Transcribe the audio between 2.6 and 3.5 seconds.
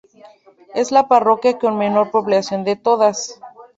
de todas.